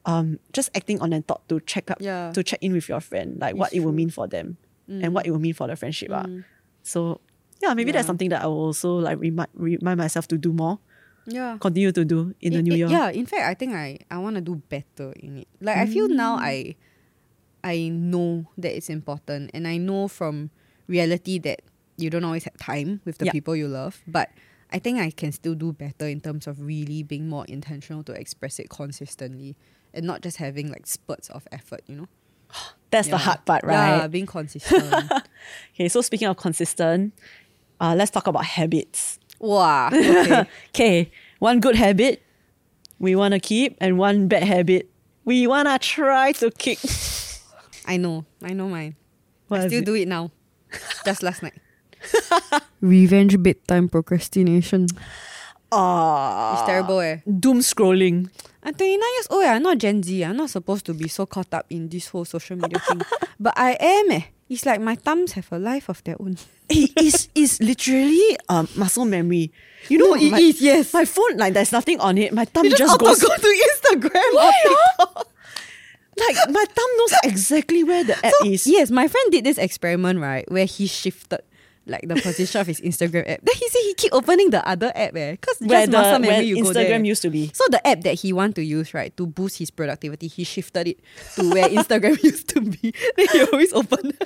[0.05, 2.31] um, just acting on a thought to check up, Yeah.
[2.33, 5.13] to check in with your friend, like what It's it will mean for them, and
[5.13, 6.09] what it will mean for the friendship.
[6.11, 6.25] ah.
[6.83, 7.21] So
[7.61, 10.79] yeah, maybe that's something that I will also like remind remind myself to do more,
[11.29, 11.57] Yeah.
[11.61, 12.87] continue to do in the new it- year.
[12.89, 15.47] Yeah, in fact, I think I, I want to do better in it.
[15.61, 16.41] Like, I feel now Mm.
[16.41, 16.55] I
[17.63, 20.49] I know that it's important, and I know from
[20.87, 21.61] reality that
[21.97, 23.31] you don't always have time with the Yeah.
[23.31, 24.01] people you love.
[24.07, 24.29] But
[24.71, 28.13] I think I can still do better in terms of really being more intentional to
[28.13, 29.55] express it consistently,
[29.93, 31.81] and not just having like spurts of effort.
[31.87, 32.07] You know,
[32.91, 33.97] That's the hard part, right?
[33.97, 35.11] Yeah, being consistent.
[35.75, 37.13] Okay, so speaking of consistent,
[37.79, 39.19] uh, let's talk about habits.
[39.39, 39.89] wow.
[39.93, 40.45] Okay.
[40.69, 42.21] Okay, one good habit
[42.99, 44.89] we want to keep, and one bad habit
[45.25, 46.79] we want to try to kick.
[47.85, 48.25] I know.
[48.43, 48.95] I know mine.
[49.47, 49.85] What I still it?
[49.85, 50.31] do it now.
[51.05, 51.53] Just last night.
[52.81, 54.87] Revenge bedtime procrastination.
[55.71, 57.17] Ah, It's terrible eh.
[57.25, 58.29] Doom scrolling.
[58.63, 59.43] I'm 29 years old.
[59.43, 59.53] eh.
[59.53, 60.23] I'm not Gen Z.
[60.23, 63.01] I'm not supposed to be so caught up in this whole social media thing.
[63.39, 64.21] But I am eh.
[64.49, 66.35] It's like my thumbs have a life of their own.
[66.69, 69.51] it is is literally um muscle memory.
[69.87, 70.93] You know, No, it my, is, yes.
[70.93, 72.33] My phone like there's nothing on it.
[72.33, 74.29] My thumb You just, just, goes go to Instagram.
[74.35, 74.75] Why or
[75.07, 75.27] TikTok.
[76.27, 78.67] Like my thumb knows exactly where the app So, is.
[78.67, 80.49] yes, my friend did this experiment, right?
[80.51, 81.41] Where he shifted
[81.87, 83.39] like the position of his Instagram app.
[83.41, 85.31] Then he said he keep opening the other app eh.
[85.31, 86.85] Because Where just the muscle memory you go there.
[86.85, 87.49] Instagram used to be.
[87.53, 90.87] So the app that he want to use, right, to boost his productivity, he shifted
[90.89, 90.99] it
[91.35, 92.93] to where Instagram used to be.
[93.17, 94.13] Then he always open.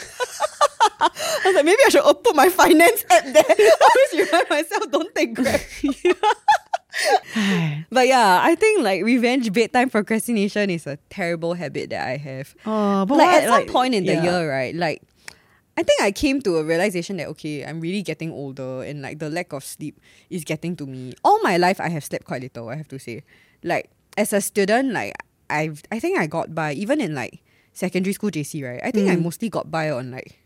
[1.00, 1.10] I
[1.46, 3.44] was like, maybe I should op- put my finance app there.
[3.48, 5.62] always remind myself, don't take Grab.
[7.90, 12.56] but yeah, I think like revenge bedtime procrastination is a terrible habit that I have.
[12.66, 14.24] Oh, but like why- at some like, point in the yeah.
[14.24, 14.74] year, right?
[14.76, 15.02] Like
[15.78, 19.20] I think I came to a realization that okay, I'm really getting older and like
[19.20, 21.14] the lack of sleep is getting to me.
[21.24, 23.24] All my life I have slept quite little, I have to say.
[23.64, 25.14] Like as a student, like
[25.50, 28.80] I've I think I got by even in like secondary school JC, right?
[28.84, 29.24] I think I Mm.
[29.24, 30.40] mostly got by on like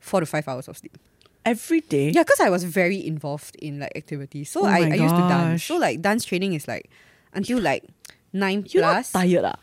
[0.00, 0.98] four to five hours of sleep.
[1.44, 2.10] Every day.
[2.10, 4.50] Yeah, because I was very involved in like activities.
[4.50, 5.64] So Oh I, I used to dance.
[5.64, 6.90] So like dance training is like
[7.32, 7.84] until like
[8.32, 9.14] nine You're plus.
[9.14, 9.56] not tired ah.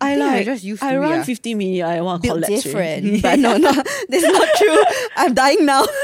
[0.00, 1.22] I I like just used I to, run yeah.
[1.24, 1.84] 50 minutes.
[1.88, 2.62] I want to collapse.
[2.62, 3.22] different.
[3.22, 4.82] but no, no, that's not true.
[5.16, 5.84] I'm dying now.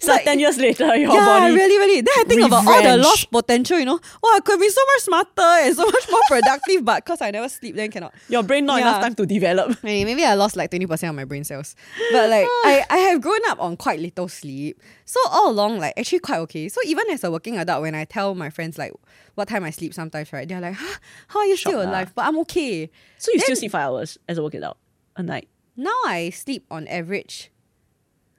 [0.00, 1.54] So ten years later, your yeah, body.
[1.54, 2.00] really, really.
[2.00, 3.98] Then I think about all the lost potential, you know.
[4.22, 7.30] Oh, I could be so much smarter and so much more productive, but because I
[7.30, 8.14] never sleep, then cannot.
[8.28, 8.88] Your brain not Yeah.
[8.88, 9.78] enough time to develop.
[9.82, 11.74] Maybe, maybe I lost like 20% of my brain cells.
[12.12, 14.80] But like I, I have grown up on quite little sleep.
[15.04, 16.68] So all along, like actually quite okay.
[16.68, 18.92] So even as a working adult, when I tell my friends like
[19.34, 20.48] what time I sleep sometimes, right?
[20.48, 21.90] They're like, huh, how are you still Shocked, ah.
[21.90, 22.12] alive?
[22.14, 22.90] But I'm okay.
[23.18, 24.78] So you still sleep five hours as a working out
[25.16, 25.48] a night.
[25.76, 27.50] Now I sleep on average.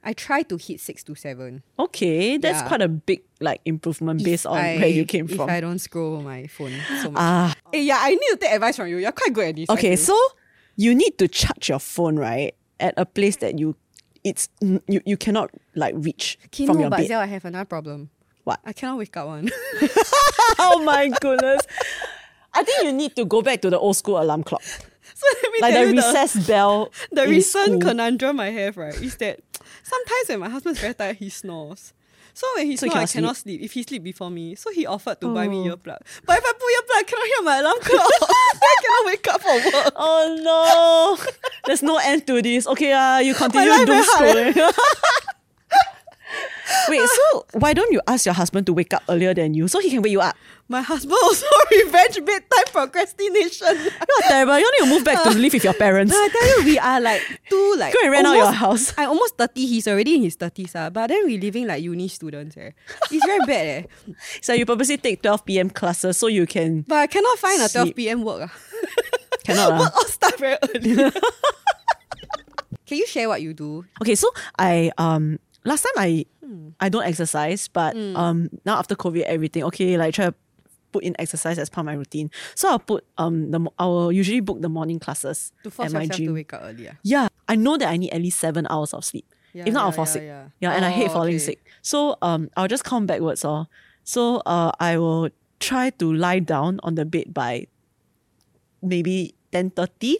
[0.08, 1.62] I try to hit six to seven.
[1.78, 2.68] Okay, that's Yeah.
[2.68, 5.50] quite a big like improvement based If on I- where you came if from.
[5.50, 7.20] I don't scroll my phone so much.
[7.20, 8.96] Ah, Eh, yeah, I need to take advice from you.
[8.96, 9.68] You're quite good at this.
[9.68, 9.96] Okay.
[9.96, 10.16] So
[10.76, 13.76] you need to charge your phone right at a place that you
[14.24, 17.12] it's you, you cannot like reach Okay, from no, your but bed.
[17.12, 18.08] I have another problem.
[18.44, 18.60] What?
[18.64, 19.50] I cannot wake up one.
[20.58, 21.60] oh my goodness!
[22.54, 24.62] I think you need to go back to the old school alarm clock,
[25.20, 26.92] so let me like tell the recess bell.
[27.12, 27.80] The recent school.
[27.80, 29.40] conundrum I have, right, is that
[29.82, 31.92] sometimes when my husband's very tired, he snores.
[32.34, 33.60] So when he So snores, I cannot cannot sleep.
[33.62, 35.74] If he sleep before me, so he offered to buy me Oh.
[35.74, 35.98] earplug.
[36.24, 38.10] But if I put earplug, I cannot hear my alarm clock.
[38.22, 39.92] I cannot wake up for work.
[39.96, 41.32] Oh no!
[41.66, 42.66] There's no end to this.
[42.68, 44.54] Okay, uh, you continue doom scrolling.
[46.88, 49.80] Wait, so why don't you ask your husband to wake up earlier than you so
[49.80, 50.36] he can wake you up?
[50.68, 53.68] My husband also revenge bedtime procrastination.
[53.76, 54.58] You're terrible.
[54.58, 56.12] You need to move back to live with your parents.
[56.12, 58.92] No, I tell you, we are like two like Go and rent out your house.
[58.98, 62.08] I'm almost 30, he's already in his 30s, uh, but then we're living like uni
[62.08, 62.56] students.
[62.58, 62.70] Eh.
[63.10, 63.66] It's very bad.
[63.66, 64.12] Eh.
[64.42, 65.70] So you purposely take 12 p.m.
[65.70, 68.22] classes so you can But I cannot find a 12 p.m.
[68.24, 68.50] work.
[68.50, 68.58] ah.
[69.44, 69.72] cannot.
[69.72, 69.78] ah.
[69.80, 71.10] Work all start very early.
[72.86, 73.84] Can you share what you do?
[74.00, 76.26] Okay, so I um last time I
[76.80, 80.34] I don't exercise, but um now after COVID everything okay like try to
[80.90, 82.30] put in exercise as part of my routine.
[82.54, 85.92] So I'll put um the I will usually book the morning classes To force at
[85.92, 86.26] my gym.
[86.28, 86.88] to wake up early.
[86.88, 86.94] ah?
[87.02, 89.26] Yeah, I know that I need at least seven hours of sleep.
[89.52, 90.22] Yeah, if not, I'll yeah, fall yeah, sick.
[90.60, 90.72] yeah.
[90.72, 91.38] and I hate Oh, falling okay.
[91.56, 91.66] sick.
[91.82, 93.44] So um, I'll just count backwards.
[93.44, 93.66] Or
[94.04, 97.66] so uh, I will try to lie down on the bed by
[98.82, 100.18] maybe ten thirty.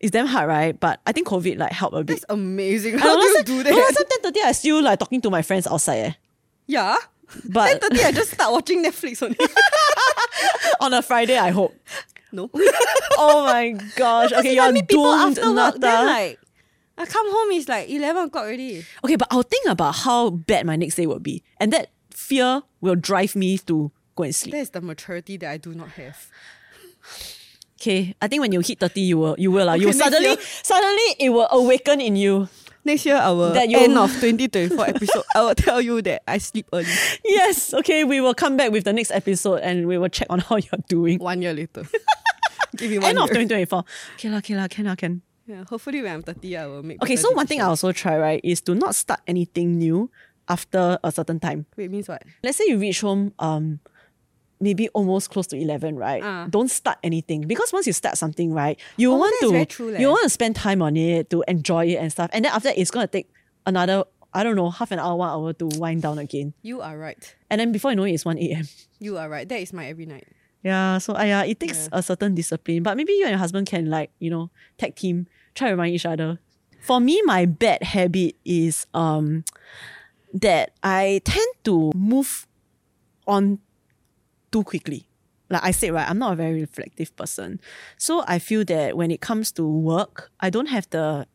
[0.00, 0.78] It's damn hard, right?
[0.78, 2.14] But I think COVID like helped a bit.
[2.20, 2.98] That's amazing.
[2.98, 3.98] How do you do time- No, last that?
[3.98, 5.98] time ten thirty, I still like talking to my friends outside.
[5.98, 6.12] Eh.
[6.66, 6.96] Yeah.
[7.48, 9.36] But 10.30, I just start watching Netflix only.
[10.80, 11.74] on a Friday, I hope.
[12.32, 12.50] no.
[13.18, 14.30] Oh my gosh!
[14.32, 16.38] Okay, you're meet people doomed, after work, then like,
[16.98, 18.84] I come home, it's like 11 o'clock already.
[19.02, 22.62] Okay, but I'll think about how bad my next day will be, and that fear
[22.82, 24.52] will drive me to go and sleep.
[24.52, 26.28] That is the maturity that I do not have.
[27.86, 29.78] Okay, I think when you hit thirty, you will you will lah.
[29.78, 30.42] you will suddenly year.
[30.66, 32.50] suddenly it will awaken in you.
[32.82, 36.38] Next year, our That you- end of 2024 episode, I will tell you that I
[36.38, 36.90] sleep early.
[37.24, 37.74] Yes.
[37.74, 40.58] Okay, we will come back with the next episode and we will check on how
[40.58, 41.18] you're doing.
[41.18, 41.86] One year later.
[42.78, 43.82] Give me one End of 2024.
[44.18, 45.22] Okay, lah, okay, lah, can, lah, can.
[45.46, 48.18] Yeah, hopefully when I'm 30, I will make Okay, so one thing I also try,
[48.18, 50.10] right, is to not start anything new
[50.46, 51.66] after a certain time.
[51.76, 52.22] Wait, means what?
[52.42, 53.78] Let's say you reach home um
[54.60, 56.22] maybe almost close to 11, right?
[56.24, 56.46] Ah.
[56.48, 60.08] Don't start anything because once you start something, right, you Oh, want to true you
[60.08, 62.30] want to spend time on it to enjoy it and stuff.
[62.32, 63.28] And then after that, it's going to take
[63.66, 66.52] another I don't know, half an hour, one hour to wind down again.
[66.60, 67.34] You are right.
[67.48, 68.68] And then before you know it, it's 1 a.m.
[68.98, 69.48] You are right.
[69.48, 70.28] That is my every night.
[70.62, 72.82] Yeah, so uh, yeah, it takes a certain discipline.
[72.82, 75.94] But maybe you and your husband can like, you know, tag team, try to remind
[75.94, 76.38] each other.
[76.82, 79.44] For me, my bad habit is um
[80.34, 82.46] that I tend to move
[83.26, 83.60] on
[84.50, 85.08] too quickly.
[85.48, 87.60] Like I said, right, I'm not a very reflective person.
[87.96, 91.26] So I feel that when it comes to work, I don't have the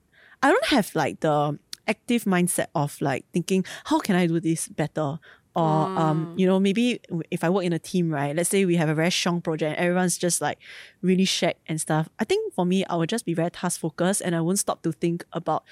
[0.43, 4.67] I don't have like the active mindset of like thinking, how can I do this
[4.67, 5.19] better?
[5.54, 8.34] Or um, you know, maybe if I work in a team, right?
[8.34, 10.58] Let's say we have a very strong project, everyone's just like
[11.02, 12.08] really shack and stuff.
[12.19, 14.82] I think for me, I would just be very task focused, and I won't stop
[14.84, 15.63] to think about,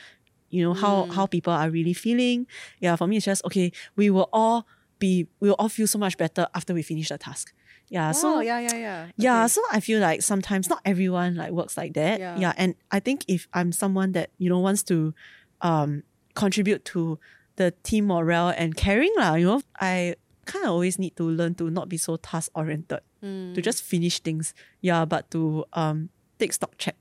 [0.50, 2.46] you know, how how people are really feeling.
[2.80, 3.72] Yeah, for me, it's just okay.
[3.96, 4.68] We were all
[5.00, 7.54] be, we will all feel so much better after we finish the task.
[7.90, 9.06] Yeah, so oh, yeah, yeah, yeah.
[9.18, 9.48] yeah, Okay.
[9.48, 12.20] so I feel like sometimes not everyone like works like that.
[12.20, 12.38] Yeah.
[12.38, 12.54] Yeah.
[12.58, 15.14] and I think if I'm someone that, you know, wants to
[15.62, 16.04] um
[16.36, 17.18] contribute to
[17.56, 21.56] the team morale and caring lah, you know, I kind of always need to learn
[21.56, 23.54] to not be so task oriented, Mm.
[23.56, 24.54] to just finish things.
[24.82, 26.96] Yeah, but to um take stock check.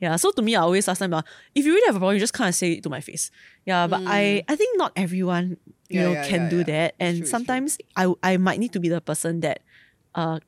[0.00, 1.20] Yeah, so to me, I always ask them, uh,
[1.54, 3.30] if you really have a problem, you just kind of say it to my face.
[3.66, 5.58] Yeah, but I, I think not everyone,
[5.90, 6.02] you Mm.
[6.02, 6.94] Yeah, know, yeah, can do that.
[7.00, 9.60] And true, sometimes I, I might need to be the person that
[10.14, 10.38] uh,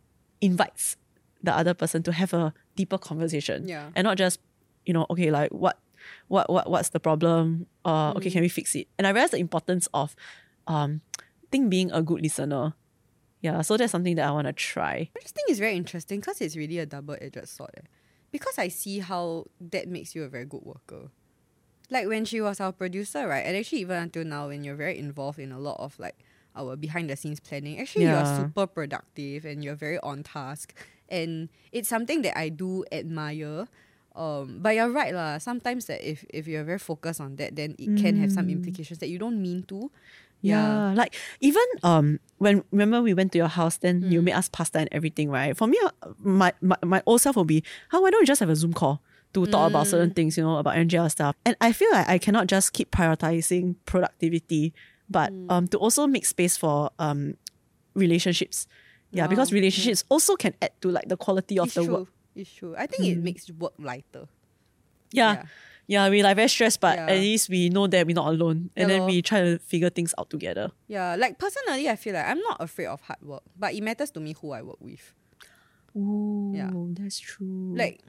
[0.40, 0.96] invites
[1.42, 3.66] the other person to have a deeper conversation.
[3.66, 3.90] Yeah.
[3.96, 4.38] And not just,
[4.86, 5.78] you know, okay, like what
[6.28, 7.66] what what what's the problem?
[7.84, 8.32] Uh okay, Mm.
[8.32, 8.86] can we fix it?
[8.98, 10.14] And I realized the importance of
[10.66, 11.00] um
[11.50, 12.74] think being a good listener.
[13.42, 15.10] Yeah, so that's something that I want to try.
[15.10, 17.70] I just think it's very interesting because it's really a double edged sword.
[17.76, 17.86] eh.
[18.30, 21.10] Because I see how that makes you a very good worker.
[21.90, 23.44] Like when she was our producer, right?
[23.44, 26.16] And actually, even until now, when you're very involved in a lot of like
[26.56, 28.22] our behind the scenes planning, actually, Yeah.
[28.22, 30.74] you're super productive and you're very on task.
[31.08, 33.66] And it's something that I do admire.
[34.14, 35.38] Um, but you're right, lah.
[35.38, 38.98] Sometimes that if, if you're very focused on that, then it can have some implications
[39.00, 39.90] that you don't mean to.
[40.42, 40.92] Yeah.
[40.96, 44.80] like even um when remember we went to your house, then you made us pasta
[44.80, 45.56] and everything, right?
[45.56, 48.40] For me, uh, my my, my old self will be, how why don't we just
[48.40, 49.00] have a Zoom call
[49.34, 51.36] to talk about certain things, you know, about NGL stuff.
[51.46, 54.74] And I feel like I cannot just keep prioritizing productivity,
[55.08, 57.34] but um to also make space for um
[57.94, 58.66] relationships.
[59.10, 59.56] Yeah, because Wow.
[59.56, 61.94] relationships also can add to like the quality of It's the true.
[61.94, 62.08] work.
[62.34, 62.74] It's true.
[62.76, 64.28] I think it makes work lighter.
[65.12, 65.44] Yeah.
[65.86, 67.06] Yeah, we like very stressed, but Yeah.
[67.08, 68.70] at least we know that we're not alone.
[68.76, 70.70] And Yeah then we try to figure things out together.
[70.88, 74.10] Yeah, like personally, I feel like I'm not afraid of hard work, but it matters
[74.12, 75.12] to me who I work with.
[75.94, 76.70] Ooh, Yeah.
[76.96, 77.74] that's true.
[77.76, 78.00] Like,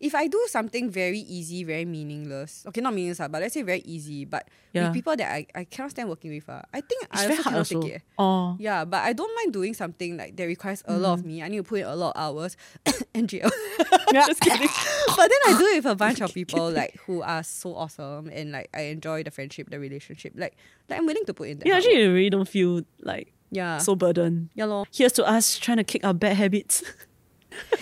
[0.00, 3.62] if I do something very easy, very meaningless, okay, not meaningless, ah, but let's say
[3.62, 4.84] very easy, but Yeah.
[4.84, 7.42] with people that I, I cannot stand working with, uh, I think it's I also
[7.42, 7.82] cannot also.
[7.82, 8.02] take it.
[8.16, 8.56] Oh.
[8.60, 11.42] Yeah, but I don't mind doing something like that requires a lot of me.
[11.42, 12.56] I need to put in a lot of hours.
[13.14, 13.50] NGL.
[14.12, 14.68] Just kidding.
[15.16, 18.28] but then I do it with a bunch of people like who are so awesome
[18.32, 20.32] and like I enjoy the friendship, the relationship.
[20.36, 20.56] Like,
[20.88, 21.66] like I'm willing to put in that.
[21.66, 23.78] Yeah, actually, you really don't feel like yeah.
[23.78, 24.50] so burdened.
[24.54, 24.86] yeah, lor.
[24.92, 26.84] Here's to us trying to kick our bad habits.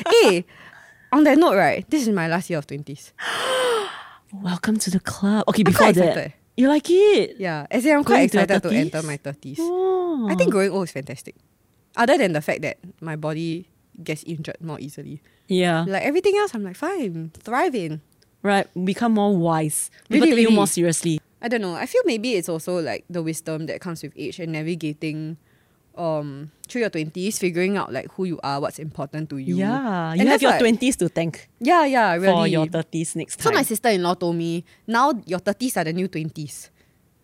[0.09, 0.47] hey,
[1.12, 1.88] on that note, right?
[1.90, 3.12] This is my last year of twenties.
[4.33, 5.45] Welcome to the club.
[5.49, 7.37] Okay, before that, you like it?
[7.38, 8.77] Yeah, as in I'm quite to your excited to 30s?
[8.81, 9.59] enter my thirties.
[9.61, 10.27] Oh.
[10.31, 11.37] I think growing old is fantastic.
[11.97, 13.69] Other than the fact that my body
[14.03, 15.85] gets injured more easily, Yeah.
[15.88, 18.01] like everything else, I'm like fine, thriving.
[18.42, 18.66] Right.
[18.85, 19.90] Become more wise.
[20.09, 21.21] People Really, take you more seriously.
[21.40, 21.75] I don't know.
[21.75, 25.37] I feel maybe it's also like the wisdom that comes with age and navigating
[25.99, 29.57] um through your twenties, figuring out like who you are, what's important to you.
[29.57, 30.15] Yeah.
[30.15, 32.27] You And have your twenties to thank Yeah, yeah, really.
[32.33, 33.55] for your thirties next so time.
[33.57, 36.71] my sister in law told me now your thirties are the new twenties,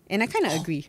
[0.08, 0.86] and I kind of agree.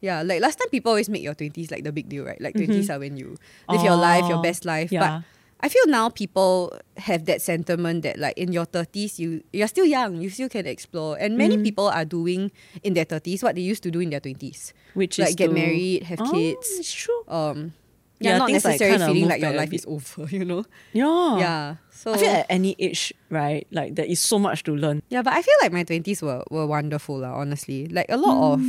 [0.00, 2.40] Yeah, like last time people always make your twenties like the big deal, right?
[2.40, 3.36] Like 20s are when you
[3.68, 4.90] live your life, your Oh, best life.
[4.90, 5.00] yeah.
[5.20, 5.24] But
[5.62, 9.84] I feel now people have that sentiment that like in your thirties you you're still
[9.84, 11.64] young, you still can explore, and many Mm.
[11.64, 12.50] people are doing
[12.82, 14.72] in their thirties what they used to do in their twenties.
[14.94, 16.66] Which is like is get to- married, have Oh, kids.
[16.80, 17.22] It's true.
[17.28, 17.72] Um,
[18.20, 20.28] Yeah, yeah, not things like necessarily feeling like your life is over.
[20.36, 20.64] You know.
[20.92, 21.38] Yeah.
[21.40, 21.64] Yeah.
[21.88, 23.64] So I feel at any age, right?
[23.72, 25.00] Like there is so much to learn.
[25.08, 27.88] Yeah, but I feel like my twenties were, were wonderful, lah, honestly.
[27.88, 28.60] Like a lot of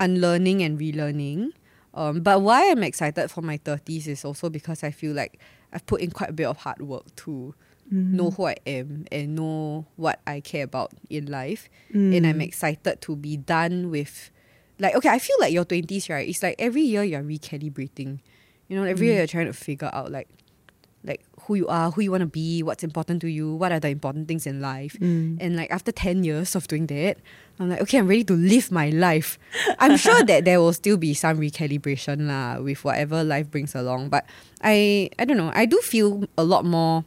[0.00, 1.52] unlearning and relearning.
[1.94, 5.36] Um, but why I'm excited for my thirties is also because I feel like
[5.72, 7.54] I've put in quite a bit of hard work to
[7.92, 8.12] mm.
[8.12, 11.68] know who I am and know what I care about in life.
[11.92, 12.42] And I'm mm.
[12.42, 14.30] excited to be done with
[14.78, 16.28] like okay, I feel like your twenties, right?
[16.28, 18.20] It's like every year you're recalibrating.
[18.68, 19.18] You know, every year mm.
[19.18, 20.28] you're trying to figure out like
[21.48, 23.88] who you are, who you want to be, what's important to you, what are the
[23.88, 24.94] important things in life.
[25.40, 27.16] And like after 10 years of doing that,
[27.58, 29.38] I'm like, okay, I'm ready to live my life.
[29.80, 34.10] I'm sure that there will still be some recalibration lah with whatever life brings along.
[34.10, 34.26] But
[34.62, 37.04] I I don't know, I do feel a lot more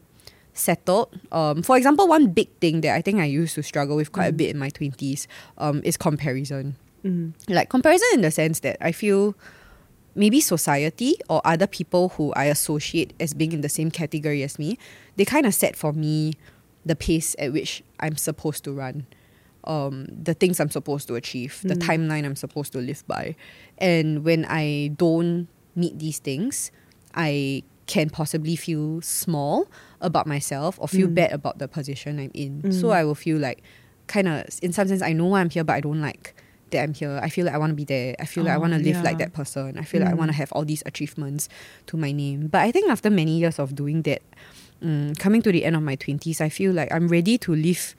[0.54, 1.14] settled.
[1.32, 4.28] Um, for example, one big thing that I think I used to struggle with quite
[4.28, 5.28] a bit in my 20s
[5.58, 6.76] um, is comparison.
[7.48, 9.36] Like comparison in the sense that I feel
[10.16, 14.60] maybe society or other people who I associate as being in the same category as
[14.60, 14.78] me,
[15.16, 16.34] they kind of set for me
[16.86, 19.06] the pace at which I'm supposed to run,
[19.66, 21.82] um, the things I'm supposed to achieve, the hmm.
[21.82, 23.36] timeline I'm supposed to live by.
[23.78, 26.72] And when I don't meet these things,
[27.14, 29.68] I can possibly feel small
[30.00, 31.14] about myself or feel hmm.
[31.14, 32.72] bad about the position I'm in.
[32.72, 32.94] So hmm.
[32.94, 33.62] I will feel like
[34.08, 36.36] kind of in some sense I know why I'm here but I don't like
[36.72, 37.20] that I'm here.
[37.22, 38.16] I feel like I want to be there.
[38.20, 39.02] I feel like I Oh, want to live yeah.
[39.04, 39.78] like that person.
[39.78, 41.48] I feel like I want to have all these achievements
[41.88, 42.48] to my name.
[42.48, 44.22] But I think after many years of doing that,
[44.84, 47.96] mm, coming to the end of my 20s, I feel like I'm ready to live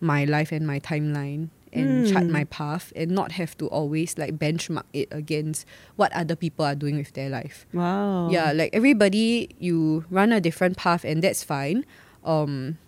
[0.00, 4.38] my life and my timeline and chart my path and not have to always like
[4.38, 5.66] benchmark it against
[5.96, 7.66] what other people are doing with their life.
[7.74, 8.30] Wow.
[8.30, 11.84] Yeah, like everybody, you run a different path, and that's fine.
[12.24, 12.78] Um,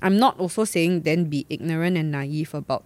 [0.00, 2.84] I'm not also saying then be ignorant and naive about,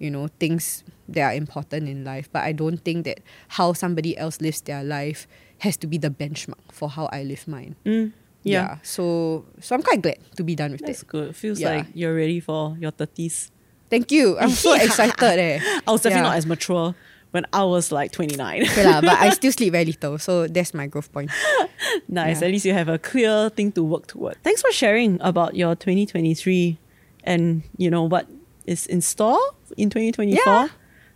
[0.00, 2.28] you know, things that are important in life.
[2.32, 3.20] But I don't think that
[3.60, 7.46] how somebody else lives their life has to be the benchmark for how I live
[7.46, 7.76] mine.
[7.84, 8.78] Mm, yeah.
[8.82, 10.88] So, so I'm quite glad to be done with this.
[10.88, 11.06] That's that.
[11.12, 11.36] good.
[11.36, 11.76] Feels Yeah.
[11.76, 13.50] like you're ready for your 30s.
[13.90, 14.38] Thank you.
[14.38, 15.38] I'm so excited.
[15.38, 15.60] Eh.
[15.86, 16.30] I was definitely Yeah.
[16.32, 16.94] not as mature
[17.32, 18.62] when I was like 29.
[18.62, 21.30] Okay lah, but I still sleep very little, so that's my growth point.
[22.08, 22.40] nice.
[22.40, 22.46] Yeah.
[22.48, 24.36] At least you have a clear thing to work toward.
[24.42, 26.78] Thanks for sharing about your 2023
[27.24, 28.26] and you know what
[28.66, 29.38] is in store
[29.76, 30.42] in 2024.
[30.44, 30.68] Yeah.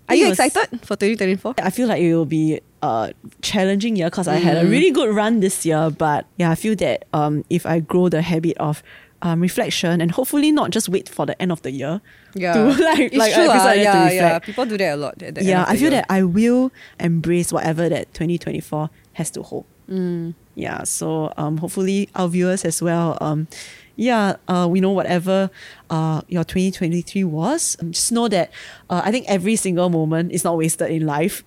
[0.09, 1.55] Are you excited for 2024?
[1.59, 5.15] I feel like it will be a challenging year because I had a really good
[5.15, 5.89] run this year.
[5.91, 8.83] But yeah, I feel that um, if I grow the habit of
[9.23, 12.03] um, reflection and hopefully not just wait for the end of the year
[12.35, 13.45] Yeah, to like it's like true.
[13.45, 14.39] to yeah, yeah.
[14.41, 15.23] People do that a lot.
[15.23, 16.03] At the end Yeah, I feel year.
[16.03, 16.71] that I will
[17.01, 19.65] embrace whatever that 2024 has to hold.
[19.91, 20.35] Mm.
[20.55, 23.17] Yeah, so um, hopefully our viewers as well.
[23.23, 23.49] Um,
[23.97, 25.51] yeah, uh, we know whatever
[25.91, 27.77] uh, your 2023 was.
[27.91, 28.51] Just know that
[28.91, 31.45] uh, I think every single moment is not wasted in life.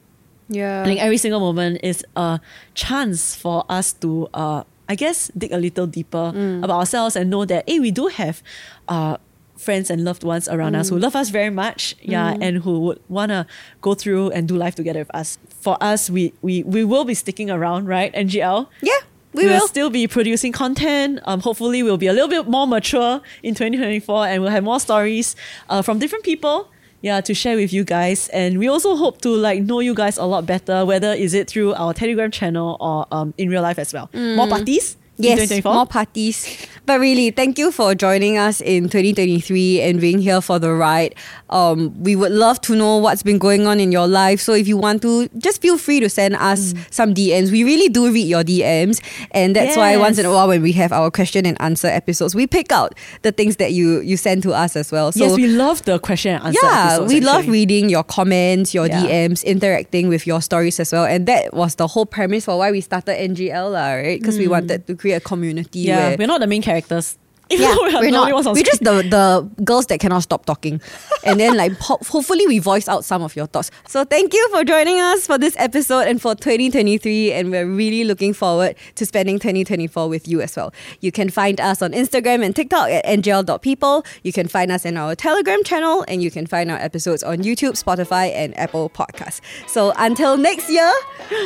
[0.49, 0.81] Yeah.
[0.81, 2.39] I think every single moment is a
[2.73, 6.63] chance for us to, uh, I guess, dig a little deeper Mm.
[6.63, 8.41] about ourselves and know that, hey, we do have
[8.87, 9.17] uh,
[9.57, 10.89] friends and loved ones around us Mm.
[10.91, 13.45] who love us very much, yeah, and who would want to
[13.81, 15.37] go through and do life together with us.
[15.59, 18.67] For us, we, we, we will be sticking around, right, NGL?
[18.81, 18.99] yeah,
[19.37, 21.19] we will still be producing content.
[21.25, 24.79] Um, hopefully, we'll be a little bit more mature in 2024 and we'll have more
[24.79, 25.35] stories
[25.69, 26.69] uh, from different people.
[27.01, 30.17] Yeah, to share with you guys, and we also hope to like know you guys
[30.17, 30.83] a lot better.
[30.83, 34.09] Whether is it through our Telegram channel or um, in real life as well.
[34.13, 34.97] More parties.
[35.17, 35.73] Yes, 2024.
[35.73, 36.65] more parties.
[36.87, 41.15] But really, thank you for joining us in 2023 and being here for the ride.
[41.49, 44.39] Um, we would love to know what's been going on in your life.
[44.39, 46.79] So if you want to, just feel free to send us Mm.
[46.89, 47.51] some DMs.
[47.51, 50.71] We really do read your DMs, and that's why once in a while when we
[50.73, 54.41] have our question and answer episodes, we pick out the things that you you send
[54.43, 55.11] to us as well.
[55.11, 56.59] So yes, we love the question and answer.
[56.63, 59.01] yeah, episodes, we love reading your comments, your Yeah.
[59.03, 61.03] DMs, interacting with your stories as well.
[61.03, 64.19] And that was the whole premise for why we started NGL, right?
[64.21, 65.87] Because we wanted to create a community Mm.
[65.87, 67.17] Yeah, we're not the main characters.
[67.49, 68.45] Even yeah, we are we're not.
[68.53, 70.81] We're just the, the girls that cannot stop talking.
[71.23, 73.71] And then like ho- hopefully we voice out some of your thoughts.
[73.87, 78.03] So thank you for joining us for this episode and for 2023 and we're really
[78.03, 80.73] looking forward to spending 2024 with you as well.
[80.99, 84.05] You can find us on Instagram and TikTok at ngl.people.
[84.23, 87.37] You can find us in our Telegram channel and you can find our episodes on
[87.37, 89.39] YouTube, Spotify and Apple Podcasts.
[89.67, 90.91] So until next year,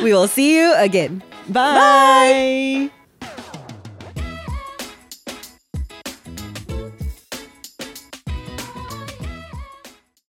[0.02, 1.22] we will see you again.
[1.48, 2.90] Bye.